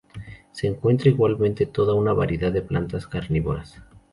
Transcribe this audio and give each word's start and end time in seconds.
Se 0.51 0.65
encuentra 0.65 1.09
igualmente 1.11 1.67
toda 1.67 1.93
una 1.93 2.11
variedad 2.11 2.51
de 2.51 2.63
plantas 2.63 3.05
carnívoras. 3.05 3.83